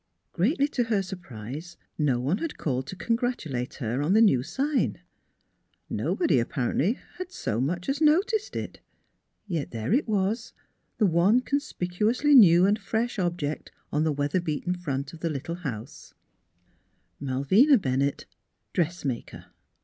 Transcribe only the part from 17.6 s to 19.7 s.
Bennett, Dressmaker."